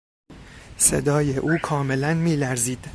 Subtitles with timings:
[0.77, 2.85] صدای او کاملا میلرزید.